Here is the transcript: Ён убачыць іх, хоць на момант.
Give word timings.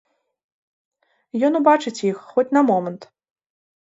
Ён 1.49 1.53
убачыць 1.61 1.95
іх, 2.09 2.17
хоць 2.33 2.49
на 2.59 2.67
момант. 2.71 3.01